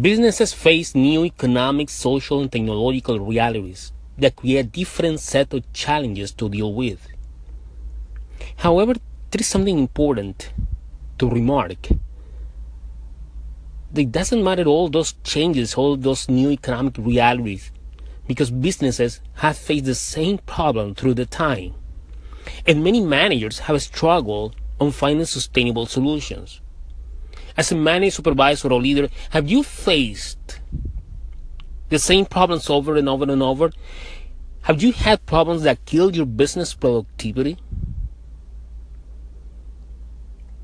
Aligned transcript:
Businesses 0.00 0.54
face 0.54 0.94
new 0.94 1.22
economic, 1.22 1.90
social, 1.90 2.40
and 2.40 2.50
technological 2.50 3.20
realities 3.20 3.92
that 4.16 4.36
create 4.36 4.72
different 4.72 5.20
set 5.20 5.52
of 5.52 5.70
challenges 5.74 6.32
to 6.32 6.48
deal 6.48 6.72
with. 6.72 7.06
However, 8.56 8.94
there 9.30 9.40
is 9.40 9.46
something 9.46 9.78
important 9.78 10.50
to 11.18 11.28
remark. 11.28 11.90
It 13.94 14.10
doesn't 14.10 14.42
matter 14.42 14.64
all 14.64 14.88
those 14.88 15.12
changes, 15.24 15.74
all 15.74 15.98
those 15.98 16.26
new 16.26 16.50
economic 16.50 16.96
realities, 16.96 17.70
because 18.26 18.50
businesses 18.50 19.20
have 19.34 19.58
faced 19.58 19.84
the 19.84 19.94
same 19.94 20.38
problem 20.38 20.94
through 20.94 21.14
the 21.14 21.26
time. 21.26 21.74
And 22.66 22.82
many 22.82 23.02
managers 23.02 23.58
have 23.58 23.82
struggled 23.82 24.56
on 24.80 24.90
finding 24.90 25.26
sustainable 25.26 25.84
solutions. 25.84 26.62
As 27.56 27.72
a 27.72 27.74
manager, 27.74 28.10
supervisor, 28.12 28.72
or 28.72 28.80
leader, 28.80 29.08
have 29.30 29.50
you 29.50 29.62
faced 29.62 30.60
the 31.88 31.98
same 31.98 32.26
problems 32.26 32.70
over 32.70 32.96
and 32.96 33.08
over 33.08 33.24
and 33.24 33.42
over? 33.42 33.70
Have 34.62 34.82
you 34.82 34.92
had 34.92 35.26
problems 35.26 35.62
that 35.62 35.84
killed 35.84 36.16
your 36.16 36.26
business 36.26 36.72
productivity? 36.72 37.58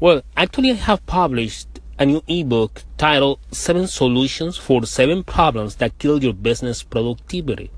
Well, 0.00 0.22
actually, 0.36 0.70
I 0.70 0.74
have 0.74 1.04
published 1.06 1.80
a 1.98 2.06
new 2.06 2.22
ebook 2.28 2.84
titled 2.96 3.40
Seven 3.50 3.88
Solutions 3.88 4.56
for 4.56 4.86
Seven 4.86 5.24
Problems 5.24 5.76
That 5.76 5.98
Kill 5.98 6.22
Your 6.22 6.32
Business 6.32 6.84
Productivity. 6.84 7.72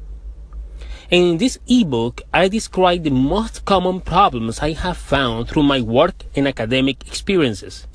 And 1.11 1.25
in 1.25 1.39
this 1.39 1.59
ebook, 1.67 2.21
I 2.33 2.49
describe 2.49 3.03
the 3.03 3.11
most 3.11 3.65
common 3.65 4.03
problems 4.03 4.61
I 4.61 4.73
have 4.73 4.99
found 4.99 5.49
through 5.49 5.63
my 5.63 5.81
work 5.81 6.25
and 6.37 6.47
academic 6.47 7.07
experiences. 7.07 7.87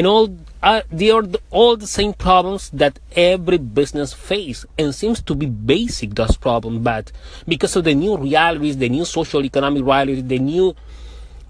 And 0.00 0.06
all 0.06 0.34
uh, 0.62 0.80
they 0.90 1.10
are 1.10 1.20
the, 1.20 1.38
all 1.50 1.76
the 1.76 1.86
same 1.86 2.14
problems 2.14 2.70
that 2.70 2.98
every 3.14 3.58
business 3.58 4.14
face 4.14 4.64
and 4.78 4.94
seems 4.94 5.20
to 5.20 5.34
be 5.34 5.44
basic 5.44 6.14
those 6.14 6.38
problems, 6.38 6.78
but 6.78 7.12
because 7.46 7.76
of 7.76 7.84
the 7.84 7.94
new 7.94 8.16
realities, 8.16 8.78
the 8.78 8.88
new 8.88 9.04
social 9.04 9.44
economic 9.44 9.84
realities, 9.84 10.24
the 10.24 10.38
new 10.38 10.74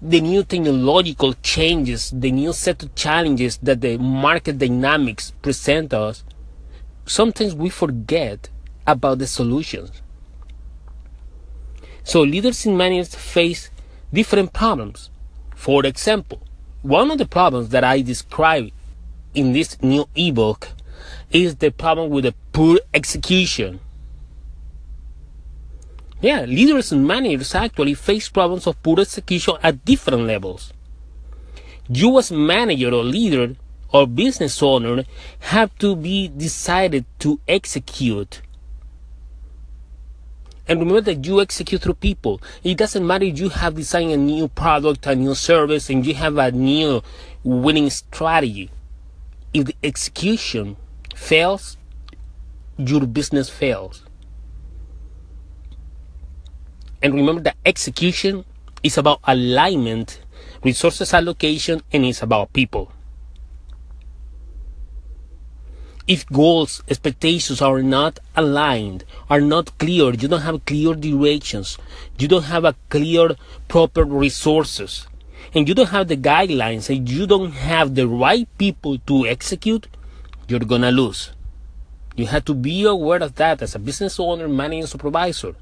the 0.01 0.19
new 0.19 0.43
technological 0.43 1.33
changes, 1.35 2.11
the 2.13 2.29
new 2.29 2.51
set 2.51 2.83
of 2.83 2.93
challenges 2.93 3.55
that 3.63 3.79
the 3.79 3.97
market 3.97 4.57
dynamics 4.57 5.31
present 5.41 5.93
us, 5.93 6.25
sometimes 7.05 7.55
we 7.55 7.69
forget 7.69 8.49
about 8.85 9.19
the 9.19 9.27
solutions. 9.27 10.01
So 12.03 12.19
leaders 12.23 12.65
in 12.65 12.75
managers 12.75 13.15
face 13.15 13.69
different 14.11 14.51
problems. 14.51 15.09
For 15.55 15.85
example, 15.85 16.41
one 16.81 17.11
of 17.11 17.17
the 17.17 17.25
problems 17.25 17.69
that 17.69 17.83
I 17.83 18.01
describe 18.01 18.71
in 19.33 19.53
this 19.53 19.81
new 19.81 20.07
ebook 20.15 20.69
is 21.31 21.55
the 21.57 21.71
problem 21.71 22.09
with 22.09 22.25
the 22.25 22.33
poor 22.51 22.79
execution. 22.93 23.79
Yeah, 26.21 26.41
leaders 26.41 26.91
and 26.91 27.07
managers 27.07 27.55
actually 27.55 27.93
face 27.93 28.29
problems 28.29 28.67
of 28.67 28.81
poor 28.83 28.99
execution 28.99 29.55
at 29.63 29.85
different 29.85 30.23
levels. 30.23 30.73
You 31.87 32.17
as 32.19 32.31
manager 32.31 32.93
or 32.93 33.03
leader 33.03 33.55
or 33.91 34.07
business 34.07 34.61
owner 34.61 35.03
have 35.39 35.77
to 35.79 35.95
be 35.95 36.27
decided 36.29 37.05
to 37.19 37.39
execute. 37.47 38.41
And 40.67 40.79
remember 40.79 41.01
that 41.01 41.25
you 41.25 41.41
execute 41.41 41.81
through 41.81 41.95
people. 41.95 42.41
It 42.63 42.77
doesn't 42.77 43.05
matter 43.05 43.25
if 43.25 43.39
you 43.39 43.49
have 43.49 43.75
designed 43.75 44.11
a 44.11 44.17
new 44.17 44.47
product, 44.47 45.07
a 45.07 45.15
new 45.15 45.35
service, 45.35 45.89
and 45.89 46.05
you 46.05 46.13
have 46.13 46.37
a 46.37 46.51
new 46.51 47.01
winning 47.43 47.89
strategy. 47.89 48.69
If 49.53 49.65
the 49.65 49.75
execution 49.83 50.77
fails, 51.15 51.77
your 52.77 53.05
business 53.05 53.49
fails. 53.49 54.03
And 57.01 57.15
remember 57.15 57.41
that 57.41 57.57
execution 57.65 58.45
is 58.83 58.97
about 58.97 59.19
alignment, 59.23 60.21
resources 60.63 61.13
allocation, 61.13 61.81
and 61.91 62.05
it's 62.05 62.21
about 62.21 62.53
people. 62.53 62.91
If 66.11 66.27
goals, 66.27 66.83
expectations 66.89 67.61
are 67.61 67.81
not 67.81 68.19
aligned, 68.35 69.05
are 69.29 69.39
not 69.39 69.77
clear, 69.77 70.11
you 70.13 70.27
don't 70.27 70.41
have 70.41 70.65
clear 70.65 70.93
directions, 70.93 71.77
you 72.19 72.27
don't 72.27 72.51
have 72.51 72.65
a 72.65 72.75
clear, 72.89 73.37
proper 73.69 74.03
resources, 74.03 75.07
and 75.53 75.69
you 75.69 75.73
don't 75.73 75.95
have 75.95 76.09
the 76.09 76.17
guidelines, 76.17 76.89
and 76.93 77.09
you 77.09 77.25
don't 77.25 77.53
have 77.53 77.95
the 77.95 78.09
right 78.09 78.45
people 78.57 78.97
to 79.07 79.25
execute, 79.25 79.87
you're 80.49 80.59
gonna 80.59 80.91
lose. 80.91 81.31
You 82.17 82.25
have 82.25 82.43
to 82.43 82.55
be 82.55 82.83
aware 82.83 83.23
of 83.23 83.35
that 83.35 83.61
as 83.61 83.73
a 83.73 83.79
business 83.79 84.19
owner, 84.19 84.49
manager, 84.49 84.87
supervisor 84.87 85.55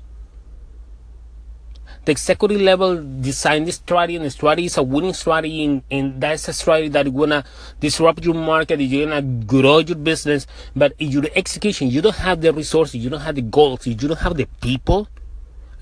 the 2.09 2.13
executive 2.13 2.59
level 2.59 2.95
design 3.21 3.65
this 3.65 3.75
strategy 3.75 4.15
and 4.15 4.25
the 4.25 4.31
strategy 4.31 4.65
is 4.65 4.77
a 4.77 4.81
winning 4.81 5.13
strategy 5.13 5.63
and, 5.63 5.83
and 5.91 6.19
that's 6.19 6.47
a 6.47 6.53
strategy 6.53 6.89
that 6.89 7.13
gonna 7.15 7.43
disrupt 7.79 8.25
your 8.25 8.33
market 8.33 8.79
you're 8.79 9.05
gonna 9.05 9.21
grow 9.21 9.77
your 9.77 9.95
business. 9.95 10.47
But 10.75 10.93
in 10.97 11.11
your 11.11 11.25
execution 11.35 11.89
you 11.89 12.01
don't 12.01 12.15
have 12.15 12.41
the 12.41 12.51
resources 12.51 12.95
you 12.95 13.11
don't 13.11 13.19
have 13.21 13.35
the 13.35 13.43
goals 13.43 13.85
you 13.85 13.93
don't 13.93 14.17
have 14.17 14.35
the 14.37 14.47
people 14.59 15.07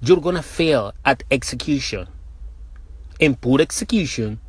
you're 0.02 0.20
gonna 0.20 0.44
fail 0.44 0.94
at 1.06 1.24
execution. 1.32 2.10
And 3.22 3.40
poor 3.40 3.62
execution 3.62 4.42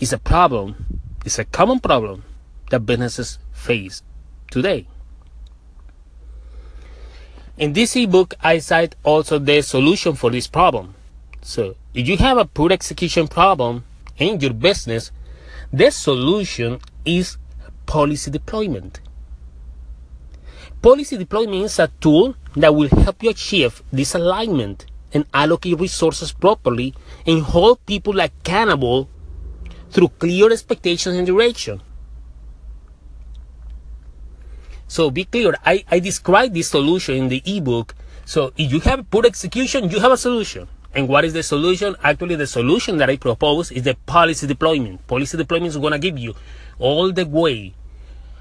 is 0.00 0.14
a 0.14 0.18
problem 0.18 0.86
it's 1.26 1.38
a 1.38 1.44
common 1.44 1.78
problem 1.78 2.24
that 2.70 2.80
businesses 2.80 3.38
face 3.52 4.02
today. 4.50 4.86
In 7.58 7.74
this 7.74 7.96
ebook, 7.96 8.32
I 8.40 8.60
cite 8.60 8.94
also 9.04 9.38
the 9.38 9.60
solution 9.60 10.14
for 10.14 10.30
this 10.30 10.46
problem. 10.46 10.94
So 11.48 11.76
if 11.94 12.06
you 12.06 12.18
have 12.18 12.36
a 12.36 12.44
poor 12.44 12.70
execution 12.70 13.26
problem 13.26 13.86
in 14.18 14.38
your 14.38 14.52
business, 14.52 15.12
the 15.72 15.90
solution 15.90 16.78
is 17.06 17.38
policy 17.86 18.30
deployment. 18.30 19.00
Policy 20.82 21.16
deployment 21.16 21.64
is 21.64 21.78
a 21.78 21.88
tool 22.02 22.34
that 22.54 22.74
will 22.74 22.90
help 22.90 23.22
you 23.22 23.30
achieve 23.30 23.82
this 23.90 24.14
alignment 24.14 24.84
and 25.14 25.24
allocate 25.32 25.80
resources 25.80 26.32
properly 26.32 26.92
and 27.26 27.40
hold 27.40 27.80
people 27.86 28.20
accountable 28.20 29.08
through 29.88 30.08
clear 30.20 30.52
expectations 30.52 31.16
and 31.16 31.26
direction. 31.26 31.80
So 34.86 35.10
be 35.10 35.24
clear, 35.24 35.54
I, 35.64 35.82
I 35.90 35.98
describe 35.98 36.52
this 36.52 36.68
solution 36.68 37.14
in 37.14 37.28
the 37.30 37.42
ebook. 37.46 37.94
So 38.26 38.52
if 38.58 38.70
you 38.70 38.80
have 38.80 39.10
poor 39.10 39.24
execution, 39.24 39.88
you 39.88 40.00
have 40.00 40.12
a 40.12 40.18
solution. 40.18 40.68
And 40.94 41.08
what 41.08 41.24
is 41.24 41.32
the 41.32 41.42
solution? 41.42 41.96
Actually, 42.02 42.36
the 42.36 42.46
solution 42.46 42.96
that 42.98 43.10
I 43.10 43.16
propose 43.16 43.70
is 43.70 43.82
the 43.82 43.94
policy 44.06 44.46
deployment. 44.46 45.06
Policy 45.06 45.36
deployment 45.36 45.68
is 45.68 45.76
going 45.76 45.92
to 45.92 45.98
give 45.98 46.18
you 46.18 46.34
all 46.78 47.12
the 47.12 47.26
way 47.26 47.74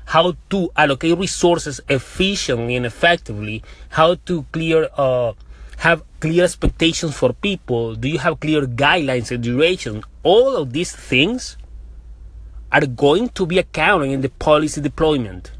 how 0.06 0.34
to 0.50 0.72
allocate 0.78 1.18
resources 1.18 1.81
efficiently 1.90 2.78
and 2.78 2.86
effectively, 2.86 3.62
how 3.90 4.16
to 4.25 4.46
clear, 4.53 4.88
uh, 4.96 5.34
have 5.78 6.02
clear 6.22 6.46
expectations 6.46 7.16
for 7.16 7.34
people. 7.34 7.96
Do 7.96 8.07
you 8.07 8.19
have 8.19 8.40
clear 8.40 8.62
guidelines 8.62 9.31
and 9.31 9.44
duration? 9.44 10.03
All 10.24 10.56
of 10.56 10.72
these 10.72 10.94
things 10.96 11.57
are 12.72 12.86
going 12.86 13.30
to 13.30 13.46
be 13.46 13.59
accounted 13.59 14.12
in 14.12 14.22
the 14.22 14.30
policy 14.30 14.80
deployment. 14.80 15.52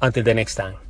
Until 0.00 0.22
the 0.22 0.34
next 0.34 0.54
time. 0.56 0.83